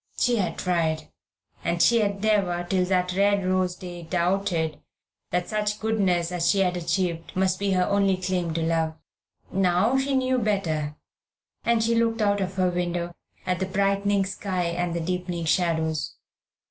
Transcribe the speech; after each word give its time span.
She 0.17 0.37
had 0.37 0.57
tried, 0.57 1.09
and 1.63 1.79
she 1.79 1.99
had 1.99 2.23
never 2.23 2.65
till 2.67 2.85
that 2.85 3.13
red 3.15 3.45
rose 3.45 3.75
day 3.75 4.01
doubted 4.01 4.81
that 5.29 5.47
such 5.47 5.79
goodness 5.79 6.31
as 6.31 6.49
she 6.49 6.61
had 6.61 6.75
achieved 6.75 7.31
must 7.35 7.59
be 7.59 7.73
her 7.73 7.83
only 7.85 8.17
claim 8.17 8.51
to 8.55 8.63
love. 8.63 8.95
Now 9.51 9.99
she 9.99 10.15
knew 10.15 10.39
better, 10.39 10.95
and 11.63 11.83
she 11.83 11.93
looked 11.93 12.19
out 12.23 12.41
of 12.41 12.55
her 12.55 12.71
window 12.71 13.13
at 13.45 13.59
the 13.59 13.67
brightening 13.67 14.25
sky 14.25 14.63
and 14.63 14.95
the 14.95 15.01
deepening 15.01 15.45
shadows. 15.45 16.15